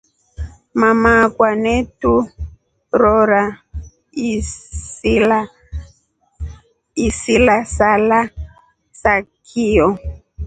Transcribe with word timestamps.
Mama 0.81 1.13
kwaa 1.35 1.55
neturora 1.63 3.41
isila 7.05 7.57
sala 7.75 8.19
za 9.01 9.13
kio. 9.47 9.87